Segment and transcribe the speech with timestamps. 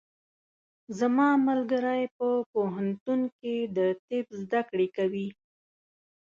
[0.99, 5.27] زما ملګری په پوهنتون کې د طب زده کړې کوي.